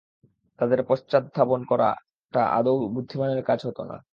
তাদের 0.59 0.79
পশ্চাদ্ধাবন 0.83 1.61
করাটা 1.63 2.41
আদৌ 2.49 2.75
বুদ্ধিমানের 2.93 3.41
কাজ 3.43 3.59
হত 3.67 3.79
না। 3.81 3.97